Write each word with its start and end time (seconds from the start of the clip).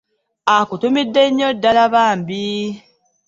Akutumidde 0.55 1.23
nnyo 1.29 1.49
ddala 1.55 1.83
bambi. 1.93 2.39